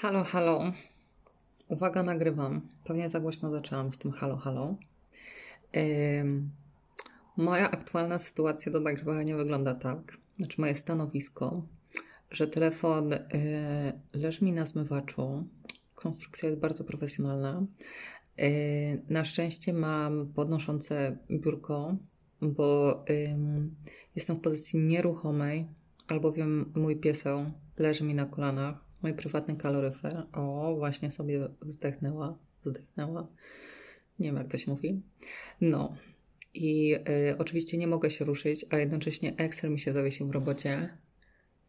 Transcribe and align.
Halo, 0.00 0.24
halo. 0.24 0.72
Uwaga, 1.68 2.02
nagrywam. 2.02 2.60
Pewnie 2.84 3.08
za 3.08 3.20
głośno 3.20 3.50
zaczęłam 3.50 3.92
z 3.92 3.98
tym 3.98 4.12
halo, 4.12 4.36
halo. 4.36 4.76
Ym, 6.20 6.50
moja 7.36 7.70
aktualna 7.70 8.18
sytuacja 8.18 8.72
do 8.72 8.80
nagrywania 8.80 9.36
wygląda 9.36 9.74
tak. 9.74 10.18
Znaczy, 10.38 10.60
moje 10.60 10.74
stanowisko, 10.74 11.62
że 12.30 12.46
telefon 12.46 13.12
y, 13.12 13.18
leży 14.14 14.44
mi 14.44 14.52
na 14.52 14.66
zmywaczu. 14.66 15.48
Konstrukcja 15.94 16.48
jest 16.48 16.60
bardzo 16.60 16.84
profesjonalna. 16.84 17.66
Y, 18.38 19.02
na 19.08 19.24
szczęście 19.24 19.72
mam 19.72 20.32
podnoszące 20.32 21.16
biurko, 21.30 21.96
bo 22.42 23.04
jestem 24.16 24.36
w 24.36 24.40
pozycji 24.40 24.78
nieruchomej, 24.78 25.68
albowiem 26.08 26.72
mój 26.74 26.96
pieseł 26.96 27.46
leży 27.78 28.04
mi 28.04 28.14
na 28.14 28.26
kolanach 28.26 28.89
Mój 29.02 29.14
prywatny 29.14 29.56
kaloryfer. 29.56 30.26
O, 30.32 30.74
właśnie 30.78 31.10
sobie 31.10 31.48
wzdechnęła. 31.62 32.38
Wzdechnęła. 32.64 33.28
Nie 34.18 34.28
wiem, 34.28 34.36
jak 34.36 34.48
to 34.48 34.58
się 34.58 34.70
mówi. 34.70 35.02
No. 35.60 35.96
I 36.54 36.94
y, 36.94 37.38
oczywiście 37.38 37.78
nie 37.78 37.86
mogę 37.86 38.10
się 38.10 38.24
ruszyć, 38.24 38.66
a 38.70 38.76
jednocześnie 38.76 39.36
Excel 39.36 39.70
mi 39.70 39.78
się 39.78 39.92
zawiesił 39.92 40.26
w 40.26 40.30
robocie 40.30 40.98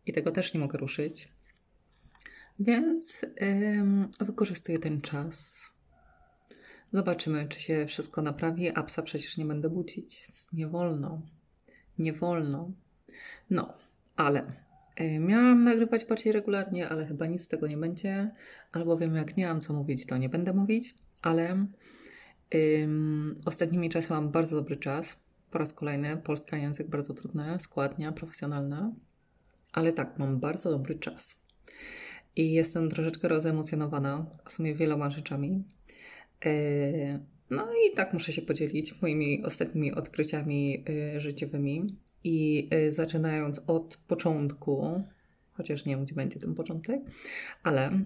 i 0.05 0.13
tego 0.13 0.31
też 0.31 0.53
nie 0.53 0.59
mogę 0.59 0.77
ruszyć. 0.77 1.31
Więc 2.59 3.25
wykorzystuję 4.19 4.79
ten 4.79 5.01
czas. 5.01 5.67
Zobaczymy, 6.91 7.47
czy 7.47 7.59
się 7.59 7.85
wszystko 7.85 8.21
naprawi. 8.21 8.69
A 8.69 8.83
psa 8.83 9.01
przecież 9.01 9.37
nie 9.37 9.45
będę 9.45 9.69
budzić. 9.69 10.27
Nie 10.53 10.67
wolno. 10.67 11.21
Nie 11.97 12.13
wolno. 12.13 12.71
No, 13.49 13.73
ale 14.15 14.53
miałam 15.19 15.63
nagrywać 15.63 16.05
bardziej 16.05 16.33
regularnie, 16.33 16.89
ale 16.89 17.05
chyba 17.05 17.25
nic 17.25 17.41
z 17.43 17.47
tego 17.47 17.67
nie 17.67 17.77
będzie, 17.77 18.31
albowiem 18.71 19.15
jak 19.15 19.37
nie 19.37 19.47
mam 19.47 19.61
co 19.61 19.73
mówić, 19.73 20.05
to 20.05 20.17
nie 20.17 20.29
będę 20.29 20.53
mówić, 20.53 20.95
ale 21.21 21.65
ym, 22.55 23.41
ostatnimi 23.45 23.89
czasy 23.89 24.13
mam 24.13 24.31
bardzo 24.31 24.55
dobry 24.55 24.77
czas. 24.77 25.19
Po 25.51 25.57
raz 25.57 25.73
kolejny, 25.73 26.17
polski 26.17 26.55
język 26.55 26.87
bardzo 26.87 27.13
trudny, 27.13 27.59
składnia, 27.59 28.11
profesjonalna, 28.11 28.91
ale 29.73 29.93
tak, 29.93 30.19
mam 30.19 30.39
bardzo 30.39 30.71
dobry 30.71 30.95
czas. 30.95 31.37
I 32.35 32.53
jestem 32.53 32.89
troszeczkę 32.89 33.27
rozemocjonowana, 33.27 34.25
w 34.45 34.51
sumie 34.51 34.75
wieloma 34.75 35.09
rzeczami. 35.09 35.63
Yy, 36.45 37.19
no 37.49 37.67
i 37.73 37.95
tak 37.95 38.13
muszę 38.13 38.33
się 38.33 38.41
podzielić 38.41 39.01
moimi 39.01 39.43
ostatnimi 39.45 39.93
odkryciami 39.93 40.83
yy, 41.13 41.19
życiowymi. 41.19 41.95
I 42.23 42.69
y, 42.73 42.91
zaczynając 42.91 43.61
od 43.67 43.97
początku, 44.07 45.03
chociaż 45.53 45.85
nie 45.85 45.95
wiem, 45.95 46.05
gdzie 46.05 46.15
będzie 46.15 46.39
ten 46.39 46.55
początek, 46.55 47.01
ale 47.63 48.01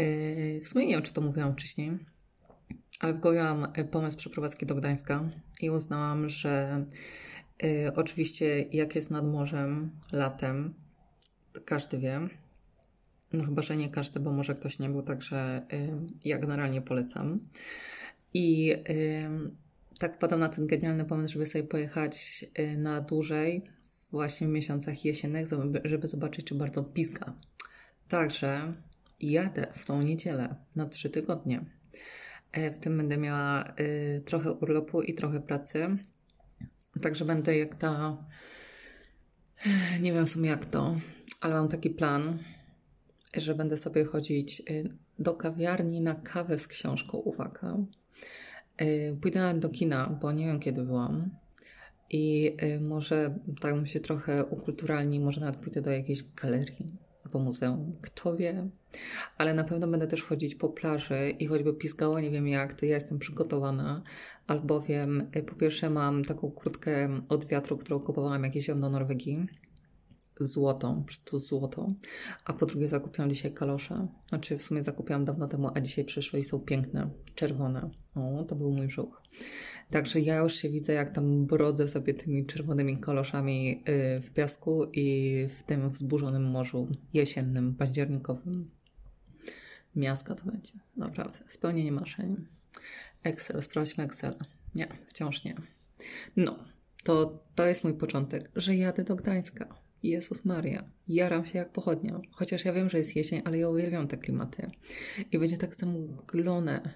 y, 0.00 0.60
w 0.62 0.68
sumie 0.68 0.86
nie 0.86 0.94
wiem, 0.94 1.02
czy 1.02 1.12
to 1.12 1.20
mówiłam 1.20 1.52
wcześniej, 1.52 1.98
ale 3.00 3.14
wgoiłam 3.14 3.68
y, 3.78 3.84
pomysł 3.84 4.16
przeprowadzki 4.16 4.66
do 4.66 4.74
Gdańska 4.74 5.30
i 5.60 5.70
uznałam, 5.70 6.28
że 6.28 6.84
oczywiście 7.94 8.62
jak 8.62 8.94
jest 8.94 9.10
nad 9.10 9.26
morzem 9.26 9.90
latem, 10.12 10.74
każdy 11.64 11.98
wie, 11.98 12.20
no 13.32 13.44
chyba, 13.44 13.62
że 13.62 13.76
nie 13.76 13.88
każdy, 13.88 14.20
bo 14.20 14.32
może 14.32 14.54
ktoś 14.54 14.78
nie 14.78 14.88
był, 14.88 15.02
także 15.02 15.66
ja 16.24 16.38
generalnie 16.38 16.82
polecam. 16.82 17.40
I 18.34 18.74
tak 19.98 20.14
wpadłam 20.14 20.40
na 20.40 20.48
ten 20.48 20.66
genialny 20.66 21.04
pomysł, 21.04 21.32
żeby 21.32 21.46
sobie 21.46 21.64
pojechać 21.64 22.44
y, 22.58 22.78
na 22.78 23.00
dłużej, 23.00 23.64
właśnie 24.10 24.46
w 24.46 24.50
miesiącach 24.50 25.04
jesiennych, 25.04 25.46
żeby 25.84 26.08
zobaczyć, 26.08 26.46
czy 26.46 26.54
bardzo 26.54 26.84
pizga. 26.84 27.34
Także 28.08 28.72
jadę 29.20 29.66
w 29.72 29.84
tą 29.84 30.02
niedzielę 30.02 30.56
na 30.76 30.86
trzy 30.86 31.10
tygodnie. 31.10 31.64
E, 32.52 32.70
w 32.70 32.78
tym 32.78 32.96
będę 32.96 33.16
miała 33.16 33.64
y, 33.80 34.22
trochę 34.24 34.52
urlopu 34.52 35.02
i 35.02 35.14
trochę 35.14 35.40
pracy. 35.40 35.86
Także 37.02 37.24
będę 37.24 37.58
jak 37.58 37.74
ta. 37.74 38.16
Nie 40.00 40.12
wiem 40.12 40.26
w 40.26 40.30
sumie 40.30 40.50
jak 40.50 40.66
to, 40.66 40.96
ale 41.40 41.54
mam 41.54 41.68
taki 41.68 41.90
plan, 41.90 42.38
że 43.34 43.54
będę 43.54 43.76
sobie 43.76 44.04
chodzić 44.04 44.62
y, 44.70 44.88
do 45.18 45.34
kawiarni 45.34 46.00
na 46.00 46.14
kawę 46.14 46.58
z 46.58 46.66
książką. 46.66 47.18
Uwaga 47.18 47.76
pójdę 49.20 49.40
nawet 49.40 49.58
do 49.58 49.68
kina, 49.68 50.18
bo 50.20 50.32
nie 50.32 50.46
wiem 50.46 50.60
kiedy 50.60 50.82
byłam. 50.82 51.30
I 52.10 52.56
y, 52.62 52.80
może 52.88 53.38
tak 53.60 53.74
bym 53.74 53.86
się 53.86 54.00
trochę 54.00 54.44
ukulturalni, 54.44 55.20
może 55.20 55.40
nawet 55.40 55.56
pójdę 55.56 55.80
do 55.82 55.90
jakiejś 55.90 56.22
galerii 56.42 56.86
albo 57.24 57.38
muzeum, 57.38 57.96
kto 58.02 58.36
wie. 58.36 58.68
Ale 59.38 59.54
na 59.54 59.64
pewno 59.64 59.86
będę 59.88 60.06
też 60.06 60.22
chodzić 60.22 60.54
po 60.54 60.68
plaży 60.68 61.30
i 61.30 61.46
choćby 61.46 61.74
pisgała, 61.74 62.20
nie 62.20 62.30
wiem 62.30 62.48
jak, 62.48 62.74
to 62.74 62.86
ja 62.86 62.94
jestem 62.94 63.18
przygotowana, 63.18 64.02
albowiem 64.46 65.28
y, 65.36 65.42
po 65.42 65.54
pierwsze 65.54 65.90
mam 65.90 66.24
taką 66.24 66.50
kurtkę 66.50 67.20
od 67.28 67.44
wiatru, 67.44 67.76
którą 67.76 68.00
kupowałam 68.00 68.44
jakieś 68.44 68.66
do 68.66 68.74
Norwegii 68.74 69.46
złotą, 70.38 71.04
prostu 71.04 71.38
złotą. 71.38 71.94
A 72.44 72.52
po 72.52 72.66
drugie 72.66 72.88
zakupiłam 72.88 73.30
dzisiaj 73.30 73.52
kalosze. 73.52 74.06
Znaczy 74.28 74.58
w 74.58 74.62
sumie 74.62 74.82
zakupiłam 74.82 75.24
dawno 75.24 75.48
temu, 75.48 75.70
a 75.74 75.80
dzisiaj 75.80 76.04
przyszły 76.04 76.38
i 76.38 76.44
są 76.44 76.60
piękne, 76.60 77.10
czerwone. 77.34 77.90
O, 78.14 78.44
to 78.44 78.56
był 78.56 78.72
mój 78.72 78.86
brzuch. 78.86 79.22
Także 79.90 80.20
ja 80.20 80.36
już 80.36 80.54
się 80.54 80.68
widzę, 80.68 80.92
jak 80.92 81.10
tam 81.10 81.46
brodzę 81.46 81.88
sobie 81.88 82.14
tymi 82.14 82.46
czerwonymi 82.46 82.98
kaloszami 82.98 83.84
y, 83.88 84.20
w 84.20 84.30
piasku 84.30 84.84
i 84.92 85.48
w 85.58 85.62
tym 85.62 85.90
wzburzonym 85.90 86.50
morzu 86.50 86.88
jesiennym, 87.12 87.74
październikowym. 87.74 88.70
Miaska 89.96 90.34
to 90.34 90.44
będzie, 90.44 90.72
naprawdę. 90.96 91.38
Spełnienie 91.48 91.92
marzeń. 91.92 92.46
Excel, 93.22 93.62
sprawdźmy 93.62 94.04
Excel. 94.04 94.34
Nie, 94.74 94.88
wciąż 95.06 95.44
nie. 95.44 95.54
No, 96.36 96.56
to, 97.04 97.44
to 97.54 97.66
jest 97.66 97.84
mój 97.84 97.94
początek, 97.94 98.50
że 98.56 98.76
jadę 98.76 99.04
do 99.04 99.16
Gdańska 99.16 99.85
Jezus 100.08 100.44
Maria, 100.44 100.84
jaram 101.08 101.46
się 101.46 101.58
jak 101.58 101.72
pochodnia. 101.72 102.20
Chociaż 102.30 102.64
ja 102.64 102.72
wiem, 102.72 102.90
że 102.90 102.98
jest 102.98 103.16
jesień, 103.16 103.42
ale 103.44 103.58
ja 103.58 103.68
uwielbiam 103.68 104.08
te 104.08 104.16
klimaty. 104.16 104.70
I 105.32 105.38
będzie 105.38 105.56
tak 105.56 105.74
zamglone. 105.74 106.94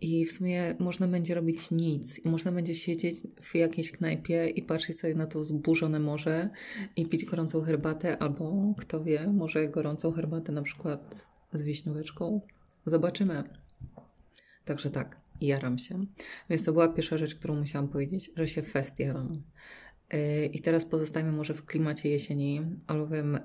I 0.00 0.26
w 0.26 0.32
sumie 0.32 0.76
można 0.78 1.08
będzie 1.08 1.34
robić 1.34 1.70
nic. 1.70 2.18
I 2.18 2.28
można 2.28 2.52
będzie 2.52 2.74
siedzieć 2.74 3.16
w 3.42 3.54
jakiejś 3.54 3.90
knajpie 3.90 4.48
i 4.48 4.62
patrzeć 4.62 5.00
sobie 5.00 5.14
na 5.14 5.26
to 5.26 5.42
zburzone 5.42 6.00
morze 6.00 6.50
i 6.96 7.06
pić 7.06 7.24
gorącą 7.24 7.60
herbatę, 7.60 8.18
albo 8.18 8.74
kto 8.78 9.04
wie, 9.04 9.28
może 9.32 9.68
gorącą 9.68 10.12
herbatę 10.12 10.52
na 10.52 10.62
przykład 10.62 11.28
z 11.52 11.62
wiśnióweczką. 11.62 12.40
Zobaczymy. 12.86 13.44
Także 14.64 14.90
tak, 14.90 15.20
jaram 15.40 15.78
się. 15.78 16.06
Więc 16.50 16.64
to 16.64 16.72
była 16.72 16.88
pierwsza 16.88 17.18
rzecz, 17.18 17.34
którą 17.34 17.56
musiałam 17.56 17.88
powiedzieć, 17.88 18.30
że 18.36 18.48
się 18.48 18.62
fest 18.62 18.98
jaram. 18.98 19.42
I 20.52 20.60
teraz 20.60 20.84
pozostajemy 20.84 21.32
może 21.32 21.54
w 21.54 21.64
klimacie 21.64 22.10
jesieni, 22.10 22.62
albowiem 22.86 23.38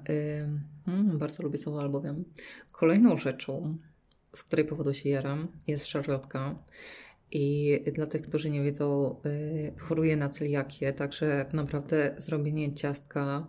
hmm, 0.86 1.18
bardzo 1.18 1.44
lubię 1.44 1.58
słowo 1.58 1.82
albowiem. 1.82 2.26
Kolejną 2.72 3.18
rzeczą, 3.18 3.78
z 4.36 4.44
której 4.44 4.66
powodu 4.66 4.94
się 4.94 5.10
jaram, 5.10 5.48
jest 5.68 5.88
szarlotka. 5.88 6.56
I 7.32 7.80
dla 7.94 8.06
tych, 8.06 8.22
którzy 8.22 8.50
nie 8.50 8.64
wiedzą, 8.64 9.16
y, 9.26 9.74
choruję 9.80 10.18
na 10.18 10.30
celiakię, 10.30 10.94
także 10.94 11.46
naprawdę 11.54 12.16
zrobienie 12.18 12.74
ciastka 12.74 13.48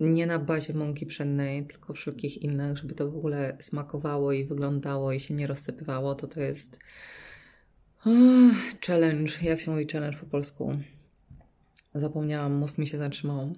nie 0.00 0.26
na 0.26 0.38
bazie 0.38 0.74
mąki 0.74 1.06
pszennej, 1.06 1.66
tylko 1.66 1.94
wszelkich 1.94 2.42
innych, 2.42 2.76
żeby 2.76 2.94
to 2.94 3.10
w 3.10 3.16
ogóle 3.16 3.56
smakowało 3.60 4.32
i 4.32 4.44
wyglądało 4.44 5.12
i 5.12 5.20
się 5.20 5.34
nie 5.34 5.46
rozsypywało, 5.46 6.14
to 6.14 6.26
to 6.26 6.40
jest 6.40 6.78
challenge. 8.86 9.32
Jak 9.42 9.60
się 9.60 9.70
mówi 9.70 9.86
challenge 9.92 10.18
po 10.18 10.26
polsku? 10.26 10.78
Zapomniałam, 12.00 12.54
mózg 12.54 12.78
mi 12.78 12.86
się 12.86 12.98
zatrzymał. 12.98 13.52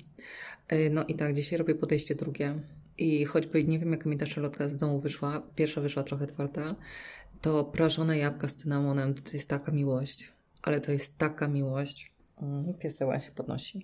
E, 0.68 0.90
no 0.90 1.04
i 1.04 1.14
tak, 1.14 1.34
dzisiaj 1.34 1.58
robię 1.58 1.74
podejście 1.74 2.14
drugie. 2.14 2.54
I 2.98 3.24
choćby 3.24 3.64
nie 3.64 3.78
wiem, 3.78 3.92
jaka 3.92 4.08
mi 4.10 4.18
ta 4.18 4.26
szalotka 4.26 4.68
z 4.68 4.76
domu 4.76 5.00
wyszła, 5.00 5.42
pierwsza 5.56 5.80
wyszła 5.80 6.02
trochę 6.02 6.26
twarda, 6.26 6.76
to 7.40 7.64
prażone 7.64 8.18
jabłka 8.18 8.48
z 8.48 8.56
cynamonem 8.56 9.14
to 9.14 9.30
jest 9.32 9.48
taka 9.48 9.72
miłość. 9.72 10.32
Ale 10.62 10.80
to 10.80 10.92
jest 10.92 11.18
taka 11.18 11.48
miłość. 11.48 12.12
Mm, 12.42 12.74
pieseła 12.74 13.20
się 13.20 13.30
podnosi. 13.30 13.82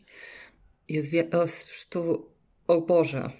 Jest 0.88 1.08
wie... 1.08 1.30
O, 1.30 1.44
tu... 1.90 2.30
o 2.66 2.80
Boże. 2.80 3.30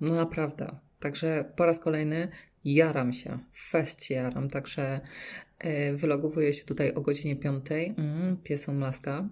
No 0.00 0.14
naprawdę. 0.14 0.76
Także 1.00 1.52
po 1.56 1.64
raz 1.64 1.78
kolejny 1.78 2.28
jaram 2.64 3.12
się. 3.12 3.38
Fest 3.52 4.04
się 4.04 4.14
jaram. 4.14 4.50
Także 4.50 5.00
yy, 5.64 5.96
wylogowuję 5.96 6.52
się 6.52 6.64
tutaj 6.64 6.94
o 6.94 7.00
godzinie 7.00 7.36
5. 7.36 7.66
Mm, 7.96 8.36
piesą 8.36 8.78
laska 8.78 9.28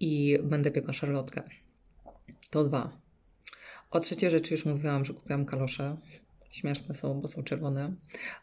i 0.00 0.38
będę 0.42 0.70
piekła 0.70 0.92
szarlotkę. 0.92 1.42
To 2.50 2.64
dwa. 2.64 3.00
O 3.90 4.00
trzeciej 4.00 4.30
rzeczy 4.30 4.54
już 4.54 4.66
mówiłam, 4.66 5.04
że 5.04 5.14
kupiłam 5.14 5.44
kalosze. 5.44 5.96
Śmieszne 6.50 6.94
są, 6.94 7.20
bo 7.20 7.28
są 7.28 7.42
czerwone. 7.42 7.94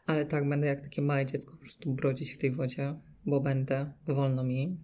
Ale 0.06 0.26
tak, 0.26 0.50
będę 0.50 0.68
jak 0.68 0.82
takie 0.82 1.02
małe 1.02 1.26
dziecko 1.26 1.52
po 1.52 1.58
prostu 1.58 1.94
brodzić 1.94 2.32
w 2.32 2.38
tej 2.38 2.52
wodzie, 2.52 2.96
bo 3.26 3.40
będę, 3.40 3.92
wolno 4.08 4.44
mi. 4.44 4.78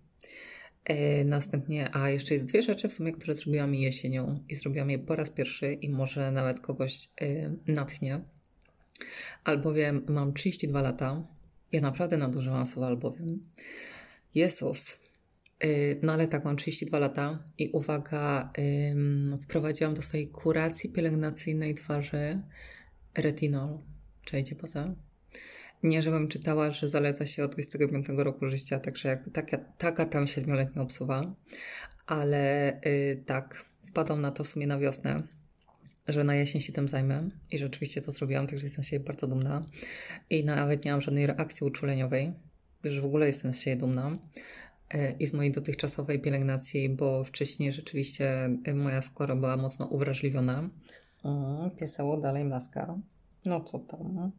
E, 0.86 1.24
następnie, 1.24 1.96
a 1.96 2.10
jeszcze 2.10 2.34
jest 2.34 2.46
dwie 2.46 2.62
rzeczy 2.62 2.88
w 2.90 2.94
sumie, 2.94 3.12
które 3.12 3.36
zrobiłam 3.36 3.76
jesienią 3.76 4.44
i 4.50 4.56
zrobiłam 4.56 4.90
je 4.90 5.00
po 5.00 5.16
raz 5.16 5.30
pierwszy 5.30 5.74
i 5.74 5.90
może 5.90 6.32
nawet 6.32 6.60
kogoś 6.60 7.10
e, 7.22 7.56
natchnie. 7.68 8.22
Albowiem 9.44 10.06
mam 10.10 10.34
32 10.34 10.82
lata. 10.82 11.28
Ja 11.72 11.82
naprawdę 11.82 12.18
nadużywam 12.18 12.66
słowa 12.66 12.88
albowiem. 12.88 13.50
Jezus. 14.36 15.07
Yy, 15.64 16.00
no 16.02 16.14
ale 16.14 16.28
tak, 16.28 16.46
mam 16.46 16.56
32 16.56 17.00
lata 17.00 17.44
i 17.58 17.70
uwaga, 17.70 18.52
wprowadziłam 19.42 19.94
do 19.94 20.02
swojej 20.02 20.28
kuracji 20.28 20.90
pielęgnacyjnej 20.90 21.76
twarzy 21.76 22.42
retinol. 23.16 23.78
Czejcie 24.26 24.56
poza? 24.56 24.96
Nie, 25.84 26.02
żebym 26.02 26.28
czytała, 26.28 26.72
że 26.72 26.90
zaleca 26.90 27.26
się 27.26 27.44
od 27.44 27.52
25 27.52 28.08
roku 28.18 28.48
życia, 28.48 28.80
także 28.80 29.10
jakby 29.10 29.32
taka, 29.32 29.58
taka 29.58 30.06
tam 30.06 30.28
siedmioletnia 30.28 30.82
obsuwa. 30.82 31.34
Ale 32.06 32.80
yy, 32.86 33.24
tak, 33.26 33.66
wpadłam 33.82 34.22
na 34.22 34.32
to 34.32 34.44
w 34.44 34.48
sumie 34.48 34.68
na 34.68 34.80
wiosnę, 34.80 35.24
że 36.08 36.24
na 36.24 36.36
jesień 36.36 36.62
się 36.62 36.74
tym 36.74 36.88
zajmę 36.88 37.30
i 37.52 37.58
rzeczywiście 37.58 38.02
to 38.02 38.12
zrobiłam, 38.12 38.48
także 38.48 38.66
jestem 38.66 38.84
z 38.84 38.88
siebie 38.88 39.06
bardzo 39.06 39.28
dumna. 39.28 39.66
I 40.30 40.46
nawet 40.46 40.86
nie 40.86 40.92
mam 40.92 41.02
żadnej 41.02 41.28
reakcji 41.28 41.68
uczuleniowej, 41.68 42.34
że 42.84 43.02
w 43.02 43.06
ogóle 43.06 43.28
jestem 43.28 43.54
z 43.54 43.60
siebie 43.60 43.78
dumna 43.78 44.12
y, 44.12 44.40
i 45.20 45.26
z 45.26 45.34
mojej 45.34 45.52
dotychczasowej 45.52 46.22
pielęgnacji, 46.22 46.90
bo 46.90 47.24
wcześniej 47.24 47.72
rzeczywiście 47.72 48.50
y, 48.68 48.74
moja 48.74 49.02
skóra 49.02 49.36
była 49.36 49.58
mocno 49.58 49.86
uwrażliwiona. 49.86 50.70
Mm, 51.26 51.72
piesało 51.72 52.18
dalej 52.18 52.46
mlaska. 52.46 53.00
No 53.46 53.62
co 53.62 53.80
tam? 53.80 54.32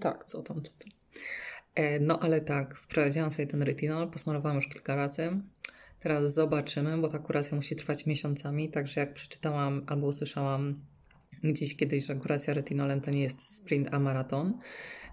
Tak, 0.00 0.24
co 0.24 0.42
tam, 0.42 0.62
co 0.62 0.72
tam. 0.72 0.92
E, 1.74 2.00
no 2.00 2.18
ale 2.20 2.40
tak, 2.40 2.74
wprowadziłam 2.74 3.30
sobie 3.30 3.46
ten 3.46 3.62
retinol, 3.62 4.10
posmarowałam 4.10 4.56
już 4.56 4.68
kilka 4.68 4.96
razy. 4.96 5.30
Teraz 6.00 6.34
zobaczymy, 6.34 6.98
bo 6.98 7.08
ta 7.08 7.18
kuracja 7.18 7.56
musi 7.56 7.76
trwać 7.76 8.06
miesiącami, 8.06 8.70
także 8.70 9.00
jak 9.00 9.14
przeczytałam 9.14 9.84
albo 9.86 10.06
usłyszałam 10.06 10.82
gdzieś 11.42 11.76
kiedyś, 11.76 12.06
że 12.06 12.14
kuracja 12.14 12.54
retinolem 12.54 13.00
to 13.00 13.10
nie 13.10 13.22
jest 13.22 13.56
sprint, 13.56 13.94
a 13.94 13.98
maraton. 13.98 14.58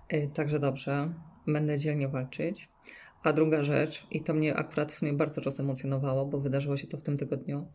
E, 0.09 0.27
także 0.27 0.59
dobrze, 0.59 1.13
będę 1.47 1.77
dzielnie 1.77 2.07
walczyć. 2.07 2.69
A 3.23 3.33
druga 3.33 3.63
rzecz, 3.63 4.07
i 4.11 4.21
to 4.21 4.33
mnie 4.33 4.55
akurat 4.55 4.91
w 4.91 4.95
sumie 4.95 5.13
bardzo 5.13 5.41
rozemocjonowało, 5.41 6.25
bo 6.25 6.39
wydarzyło 6.39 6.77
się 6.77 6.87
to 6.87 6.97
w 6.97 7.03
tym 7.03 7.17
tygodniu, 7.17 7.67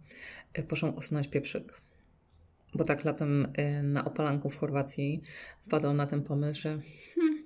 e, 0.52 0.62
poszłam 0.62 0.94
usunąć 0.94 1.28
pieprzyk. 1.28 1.80
Bo 2.74 2.84
tak 2.84 3.04
latem 3.04 3.52
y, 3.58 3.82
na 3.82 4.04
opalanku 4.04 4.50
w 4.50 4.56
Chorwacji 4.56 5.22
wpadłam 5.62 5.96
na 5.96 6.06
ten 6.06 6.22
pomysł, 6.22 6.60
że 6.60 6.78
hmm, 7.14 7.44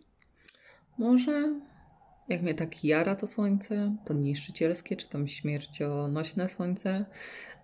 może 0.98 1.60
jak 2.28 2.42
mnie 2.42 2.54
tak 2.54 2.84
jara 2.84 3.16
to 3.16 3.26
słońce, 3.26 3.96
to 4.04 4.14
niszczycielskie, 4.14 4.96
czy 4.96 5.08
tam 5.08 5.26
śmiercionośne 5.26 6.48
słońce, 6.48 7.04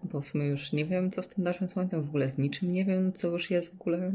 bo 0.02 0.20
w 0.20 0.26
sumie 0.26 0.46
już 0.46 0.73
nie 0.73 0.85
wiem, 0.85 1.11
co 1.11 1.23
z 1.23 1.28
tym 1.28 1.44
naszym 1.44 1.69
słońcem, 1.69 2.02
w 2.02 2.08
ogóle 2.08 2.28
z 2.28 2.38
niczym 2.38 2.73
nie 2.73 2.85
wiem, 2.85 3.12
co 3.12 3.28
już 3.28 3.50
jest 3.50 3.70
w 3.70 3.81
ogóle 3.81 4.12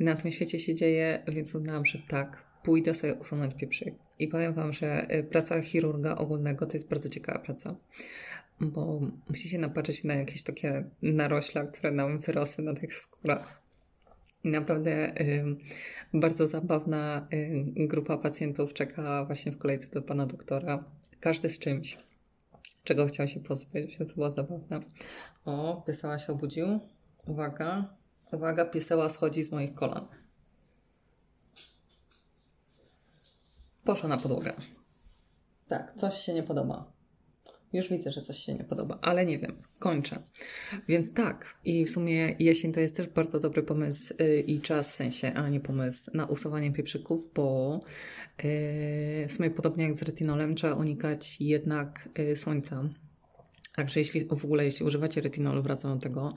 na 0.00 0.14
tym 0.14 0.30
świecie 0.30 0.58
się 0.58 0.74
dzieje, 0.74 1.22
więc 1.28 1.54
uznałam, 1.54 1.86
że 1.86 1.98
tak, 2.08 2.47
pójdę 2.68 2.94
sobie 2.94 3.14
usunąć 3.14 3.54
pieprzyk. 3.54 3.94
I 4.18 4.28
powiem 4.28 4.54
Wam, 4.54 4.72
że 4.72 5.14
y, 5.14 5.24
praca 5.24 5.60
chirurga 5.60 6.14
ogólnego 6.14 6.66
to 6.66 6.72
jest 6.72 6.88
bardzo 6.88 7.08
ciekawa 7.08 7.38
praca 7.38 7.76
bo 8.60 9.00
musi 9.28 9.48
się 9.48 9.58
napatrzeć 9.58 10.04
na 10.04 10.14
jakieś 10.14 10.42
takie 10.42 10.84
narośla, 11.02 11.64
które 11.64 11.90
nam 11.90 12.18
wyrosły 12.18 12.64
na 12.64 12.74
tych 12.74 12.94
skórach. 12.94 13.62
I 14.44 14.50
naprawdę 14.50 15.20
y, 15.20 15.44
bardzo 16.14 16.46
zabawna 16.46 17.28
y, 17.32 17.64
grupa 17.86 18.18
pacjentów 18.18 18.74
czeka 18.74 19.24
właśnie 19.24 19.52
w 19.52 19.58
kolejce 19.58 19.88
do 19.90 20.02
pana 20.02 20.26
doktora. 20.26 20.84
Każdy 21.20 21.50
z 21.50 21.58
czymś, 21.58 21.98
czego 22.84 23.06
chciał 23.06 23.28
się 23.28 23.40
pozbyć, 23.40 23.98
to 23.98 24.14
było 24.14 24.30
zabawne. 24.30 24.80
O, 25.44 25.82
piesała 25.86 26.18
się 26.18 26.32
obudził. 26.32 26.80
Uwaga, 27.26 27.94
uwaga, 28.32 28.64
pieseła 28.64 29.08
schodzi 29.08 29.42
z 29.42 29.52
moich 29.52 29.74
kolan. 29.74 30.08
Poszła 33.88 34.08
na 34.08 34.18
podłogę. 34.18 34.52
Tak, 35.68 35.94
coś 35.96 36.14
się 36.14 36.34
nie 36.34 36.42
podoba. 36.42 36.92
Już 37.72 37.88
widzę, 37.88 38.10
że 38.10 38.22
coś 38.22 38.38
się 38.38 38.54
nie 38.54 38.64
podoba, 38.64 38.98
ale 39.02 39.26
nie 39.26 39.38
wiem, 39.38 39.56
kończę. 39.78 40.22
Więc 40.88 41.14
tak, 41.14 41.58
i 41.64 41.84
w 41.84 41.90
sumie 41.90 42.36
jesień 42.38 42.72
to 42.72 42.80
jest 42.80 42.96
też 42.96 43.06
bardzo 43.06 43.40
dobry 43.40 43.62
pomysł 43.62 44.14
yy, 44.18 44.40
i 44.40 44.60
czas 44.60 44.90
w 44.90 44.94
sensie, 44.94 45.32
a 45.34 45.48
nie 45.48 45.60
pomysł 45.60 46.10
na 46.14 46.26
usuwanie 46.26 46.72
pieprzyków, 46.72 47.32
bo 47.34 47.80
yy, 48.38 49.26
w 49.28 49.32
sumie 49.32 49.50
podobnie 49.50 49.84
jak 49.84 49.94
z 49.94 50.02
retinolem 50.02 50.54
trzeba 50.54 50.74
unikać 50.74 51.40
jednak 51.40 52.08
yy, 52.18 52.36
słońca. 52.36 52.84
Także 53.78 54.00
jeśli 54.00 54.24
w 54.24 54.44
ogóle, 54.44 54.64
jeśli 54.64 54.86
używacie 54.86 55.20
retinolu, 55.20 55.62
wracam 55.62 55.98
do 55.98 56.02
tego, 56.02 56.34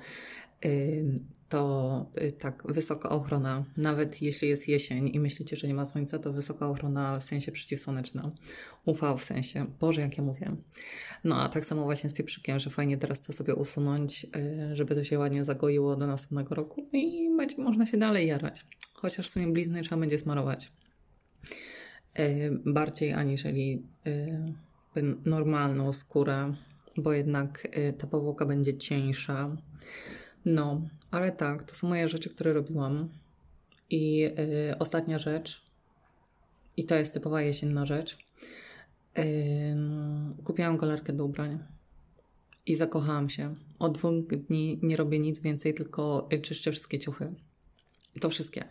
to 1.50 2.12
y, 2.22 2.32
tak, 2.32 2.64
wysoka 2.66 3.10
ochrona, 3.10 3.66
nawet 3.78 4.22
jeśli 4.22 4.50
jest 4.50 4.68
jesień 4.68 5.10
i 5.14 5.20
myślicie, 5.20 5.56
że 5.56 5.68
nie 5.68 5.74
ma 5.74 5.86
słońca, 5.86 6.20
to 6.20 6.34
wysoka 6.34 6.70
ochrona 6.70 7.20
w 7.20 7.24
sensie 7.24 7.52
przeciwsłoneczna. 7.52 8.30
UV 8.86 9.18
w 9.18 9.24
sensie. 9.24 9.66
Boże, 9.80 10.02
jak 10.02 10.18
ja 10.18 10.24
mówię. 10.24 10.52
No 11.24 11.42
a 11.42 11.50
tak 11.50 11.66
samo 11.66 11.84
właśnie 11.84 12.10
z 12.10 12.14
pieprzykiem, 12.14 12.60
że 12.60 12.70
fajnie 12.70 12.98
teraz 12.98 13.22
to 13.22 13.34
sobie 13.34 13.56
usunąć, 13.56 14.28
y, 14.36 14.76
żeby 14.76 14.96
to 14.96 15.04
się 15.04 15.20
ładnie 15.20 15.46
zagoiło 15.46 15.96
do 15.96 16.08
następnego 16.08 16.56
roku 16.56 16.88
i 16.94 17.36
będzie 17.38 17.62
można 17.62 17.86
się 17.86 17.98
dalej 17.98 18.28
jarać. 18.28 18.66
Chociaż 18.94 19.28
w 19.28 19.30
sumie 19.30 19.48
blizny 19.48 19.82
trzeba 19.82 20.00
będzie 20.00 20.18
smarować. 20.18 20.72
Y, 22.20 22.60
bardziej 22.66 23.14
aniżeli 23.14 23.84
normalną 25.26 25.94
skórę, 25.94 26.54
bo 26.98 27.14
jednak 27.14 27.68
ta 27.98 28.08
powłoka 28.08 28.46
będzie 28.46 28.78
cieńsza 28.78 29.58
no, 30.46 30.82
ale 31.12 31.32
tak, 31.32 31.64
to 31.64 31.76
są 31.76 31.90
moje 31.90 32.08
rzeczy, 32.08 32.30
które 32.30 32.54
robiłam. 32.54 33.10
I 33.90 34.18
yy, 34.18 34.76
ostatnia 34.80 35.20
rzecz, 35.20 35.64
i 36.78 36.86
to 36.86 36.96
jest 36.96 37.14
typowa 37.14 37.42
jesienna 37.42 37.86
rzecz. 37.86 38.18
Yy, 39.18 39.24
kupiłam 40.44 40.78
golarkę 40.78 41.14
do 41.14 41.26
ubrań 41.26 41.60
i 42.66 42.76
zakochałam 42.76 43.30
się. 43.30 43.54
Od 43.80 43.98
dwóch 43.98 44.28
dni 44.28 44.80
nie 44.82 44.96
robię 44.96 45.20
nic 45.20 45.40
więcej, 45.40 45.74
tylko 45.74 46.30
czyszczę 46.42 46.72
wszystkie 46.72 47.00
ciuchy. 47.00 47.34
To 48.22 48.30
wszystkie. 48.30 48.70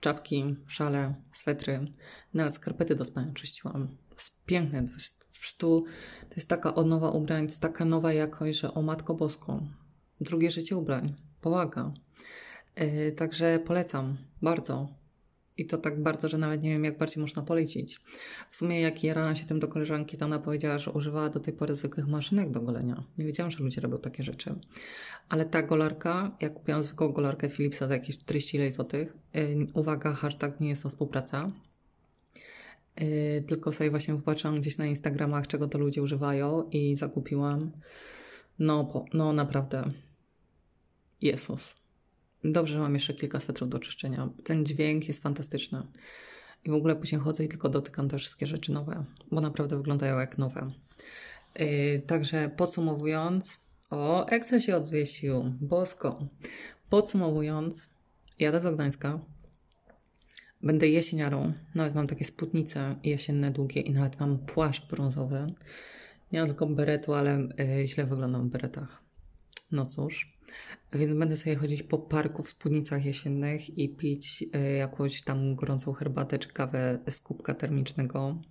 Czapki, 0.00 0.56
szale, 0.66 1.14
swetry, 1.32 1.92
nawet 2.34 2.54
skarpety 2.54 2.94
do 2.94 3.04
spania 3.04 3.32
czyściłam. 3.32 3.96
Piękne. 4.46 4.84
To 4.84 4.92
jest, 4.92 5.28
to 5.58 5.84
jest 6.36 6.48
taka 6.48 6.74
odnowa 6.74 7.10
ubrań, 7.10 7.46
to 7.46 7.50
jest 7.50 7.62
taka 7.62 7.84
nowa 7.84 8.12
jakość, 8.12 8.60
że 8.60 8.74
o 8.74 8.82
Matko 8.82 9.14
Boską 9.14 9.68
drugie 10.20 10.50
życie 10.50 10.76
ubrań. 10.76 11.14
Pomaga. 11.40 11.92
Yy, 12.76 13.12
także 13.12 13.60
polecam 13.64 14.18
bardzo. 14.42 14.88
I 15.56 15.66
to 15.66 15.78
tak 15.78 16.02
bardzo, 16.02 16.28
że 16.28 16.38
nawet 16.38 16.62
nie 16.62 16.70
wiem, 16.70 16.84
jak 16.84 16.98
bardziej 16.98 17.20
można 17.20 17.42
polecić. 17.42 18.00
W 18.50 18.56
sumie, 18.56 18.80
jak 18.80 19.04
jarałam 19.04 19.36
się 19.36 19.46
tym 19.46 19.58
do 19.58 19.68
koleżanki, 19.68 20.16
to 20.16 20.24
ona 20.24 20.38
powiedziała, 20.38 20.78
że 20.78 20.90
używała 20.90 21.28
do 21.28 21.40
tej 21.40 21.54
pory 21.54 21.74
zwykłych 21.74 22.06
maszynek 22.06 22.50
do 22.50 22.60
golenia. 22.60 23.04
Nie 23.18 23.24
wiedziałam, 23.24 23.50
że 23.50 23.64
ludzie 23.64 23.80
robią 23.80 23.98
takie 23.98 24.22
rzeczy. 24.22 24.54
Ale 25.28 25.44
ta 25.44 25.62
golarka, 25.62 26.36
jak 26.40 26.54
kupiłam 26.54 26.82
zwykłą 26.82 27.12
golarkę 27.12 27.48
Philipsa 27.48 27.88
za 27.88 27.94
jakieś 27.94 28.18
40 28.18 28.70
złotych, 28.70 29.16
yy, 29.34 29.66
uwaga, 29.74 30.12
hashtag 30.12 30.60
nie 30.60 30.68
jest 30.68 30.82
to 30.82 30.88
współpraca. 30.88 31.48
Yy, 33.00 33.42
tylko 33.46 33.72
sobie 33.72 33.90
właśnie 33.90 34.14
popatrzyłam 34.14 34.56
gdzieś 34.56 34.78
na 34.78 34.86
Instagramach, 34.86 35.46
czego 35.46 35.68
to 35.68 35.78
ludzie 35.78 36.02
używają 36.02 36.68
i 36.70 36.96
zakupiłam. 36.96 37.72
No, 38.58 38.84
po, 38.84 39.04
no 39.14 39.32
naprawdę 39.32 39.90
Jezus. 41.22 41.74
Dobrze, 42.44 42.74
że 42.74 42.80
mam 42.80 42.94
jeszcze 42.94 43.14
kilka 43.14 43.40
swetrów 43.40 43.68
do 43.68 43.78
czyszczenia. 43.78 44.28
Ten 44.44 44.66
dźwięk 44.66 45.08
jest 45.08 45.22
fantastyczny. 45.22 45.82
I 46.64 46.70
w 46.70 46.74
ogóle 46.74 46.96
później 46.96 47.20
chodzę 47.20 47.44
i 47.44 47.48
tylko 47.48 47.68
dotykam 47.68 48.08
te 48.08 48.18
wszystkie 48.18 48.46
rzeczy 48.46 48.72
nowe, 48.72 49.04
bo 49.30 49.40
naprawdę 49.40 49.76
wyglądają 49.76 50.18
jak 50.18 50.38
nowe. 50.38 50.70
Yy, 51.58 52.02
także 52.06 52.50
podsumowując, 52.56 53.58
o, 53.90 54.26
Excel 54.26 54.60
się 54.60 54.76
odzwiesił, 54.76 55.54
bosko. 55.60 56.26
Podsumowując, 56.90 57.88
jadę 58.38 58.60
do 58.60 58.72
Gdańska, 58.72 59.20
będę 60.62 60.88
jesieniarą, 60.88 61.52
nawet 61.74 61.94
mam 61.94 62.06
takie 62.06 62.24
spódnice 62.24 62.96
jesienne, 63.04 63.50
długie 63.50 63.80
i 63.80 63.92
nawet 63.92 64.20
mam 64.20 64.38
płaszcz 64.38 64.88
brązowy. 64.88 65.46
Nie 66.32 66.38
mam 66.38 66.48
tylko 66.48 66.66
beretu, 66.66 67.14
ale 67.14 67.48
yy, 67.58 67.86
źle 67.86 68.06
wyglądam 68.06 68.48
w 68.48 68.52
beretach. 68.52 69.02
No 69.72 69.86
cóż, 69.86 70.38
więc 70.92 71.14
będę 71.14 71.36
sobie 71.36 71.56
chodzić 71.56 71.82
po 71.82 71.98
parku 71.98 72.42
w 72.42 72.48
spódnicach 72.48 73.04
jesiennych 73.04 73.78
i 73.78 73.88
pić 73.88 74.44
y, 74.56 74.72
jakąś 74.72 75.22
tam 75.22 75.54
gorącą 75.54 75.92
herbatę 75.92 76.38
czy 76.38 76.48
kawę 76.48 76.98
z 77.10 77.20
kubka 77.20 77.54
termicznego. 77.54 78.42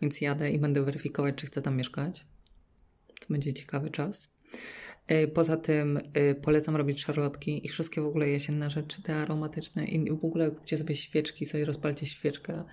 Więc 0.00 0.20
jadę 0.20 0.50
i 0.50 0.58
będę 0.58 0.82
weryfikować, 0.82 1.34
czy 1.34 1.46
chcę 1.46 1.62
tam 1.62 1.76
mieszkać. 1.76 2.26
To 3.20 3.26
będzie 3.30 3.54
ciekawy 3.54 3.90
czas. 3.90 4.30
Y, 5.10 5.28
poza 5.28 5.56
tym 5.56 6.00
y, 6.16 6.34
polecam 6.34 6.76
robić 6.76 7.00
szarlotki 7.04 7.66
i 7.66 7.68
wszystkie 7.68 8.00
w 8.00 8.06
ogóle 8.06 8.28
jesienne 8.28 8.70
rzeczy, 8.70 9.02
te 9.02 9.16
aromatyczne 9.16 9.84
i 9.84 10.10
w 10.10 10.24
ogóle 10.24 10.50
kupcie 10.50 10.78
sobie 10.78 10.96
świeczki, 10.96 11.46
sobie 11.46 11.64
rozpalcie 11.64 12.06
świeczkę 12.06 12.64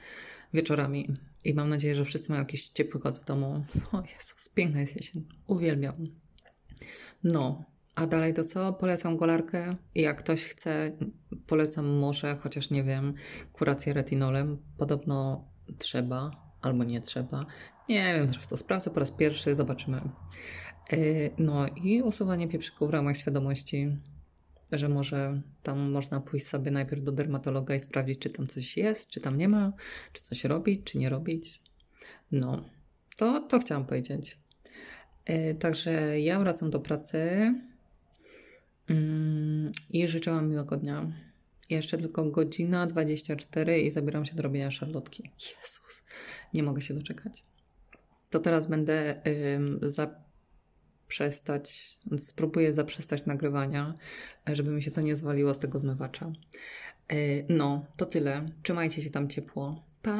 wieczorami 0.53 1.17
i 1.45 1.53
mam 1.53 1.69
nadzieję, 1.69 1.95
że 1.95 2.05
wszyscy 2.05 2.31
mają 2.31 2.41
jakiś 2.41 2.69
ciepły 2.69 2.99
kot 2.99 3.19
w 3.19 3.25
domu. 3.25 3.63
O 3.91 4.01
Jezus, 4.13 4.49
piękna 4.49 4.81
jest 4.81 4.95
jesień. 4.95 5.27
Uwielbiam. 5.47 5.93
No, 7.23 7.65
A 7.95 8.07
dalej 8.07 8.33
to 8.33 8.43
co? 8.43 8.73
Polecam 8.73 9.17
golarkę 9.17 9.75
i 9.95 10.01
jak 10.01 10.17
ktoś 10.17 10.43
chce, 10.43 10.97
polecam 11.47 11.85
może, 11.85 12.37
chociaż 12.41 12.69
nie 12.69 12.83
wiem, 12.83 13.13
kurację 13.53 13.93
retinolem. 13.93 14.57
Podobno 14.77 15.47
trzeba, 15.77 16.31
albo 16.61 16.83
nie 16.83 17.01
trzeba. 17.01 17.45
Nie 17.89 18.13
wiem, 18.13 18.29
zresztą 18.29 18.57
sprawdzę 18.57 18.89
po 18.89 18.99
raz 18.99 19.11
pierwszy, 19.11 19.55
zobaczymy. 19.55 20.01
Yy, 20.91 21.29
No 21.37 21.67
i 21.67 22.01
usuwanie 22.01 22.47
pieprzyków 22.47 22.89
w 22.89 22.93
ramach 22.93 23.17
świadomości, 23.17 23.97
że 24.71 24.89
może 24.89 25.41
tam 25.63 25.91
można 25.91 26.19
pójść 26.19 26.47
sobie 26.47 26.71
najpierw 26.71 27.03
do 27.03 27.11
dermatologa 27.11 27.75
i 27.75 27.79
sprawdzić, 27.79 28.19
czy 28.19 28.29
tam 28.29 28.47
coś 28.47 28.77
jest, 28.77 29.09
czy 29.09 29.21
tam 29.21 29.37
nie 29.37 29.47
ma, 29.47 29.73
czy 30.13 30.21
coś 30.21 30.43
robić, 30.43 30.81
czy 30.83 30.97
nie 30.97 31.09
robić. 31.09 31.61
No, 32.31 32.65
to, 33.17 33.39
to 33.39 33.59
chciałam 33.59 33.85
powiedzieć. 33.85 34.37
Yy, 35.29 35.55
Także 35.55 36.19
ja 36.19 36.39
wracam 36.39 36.69
do 36.69 36.79
pracy 36.79 37.53
mm, 38.89 39.71
i 39.89 40.07
życzę 40.07 40.31
Wam 40.31 40.49
miłego 40.49 40.77
dnia. 40.77 41.11
Jeszcze 41.69 41.97
tylko 41.97 42.25
godzina 42.25 42.87
24 42.87 43.81
i 43.81 43.89
zabieram 43.91 44.25
się 44.25 44.35
do 44.35 44.43
robienia 44.43 44.71
szarlotki. 44.71 45.31
Jezus, 45.33 46.03
nie 46.53 46.63
mogę 46.63 46.81
się 46.81 46.93
doczekać. 46.93 47.43
To 48.29 48.39
teraz 48.39 48.67
będę 48.67 49.21
ym, 49.55 49.79
zaprzestać, 51.09 51.97
spróbuję 52.17 52.73
zaprzestać 52.73 53.25
nagrywania, 53.25 53.93
żeby 54.47 54.71
mi 54.71 54.81
się 54.81 54.91
to 54.91 55.01
nie 55.01 55.15
zwaliło 55.15 55.53
z 55.53 55.59
tego 55.59 55.79
zmywacza. 55.79 56.31
Yy, 57.11 57.45
no, 57.49 57.85
to 57.97 58.05
tyle. 58.05 58.45
Trzymajcie 58.63 59.01
się 59.01 59.09
tam 59.09 59.29
ciepło. 59.29 59.83
Pa! 60.01 60.19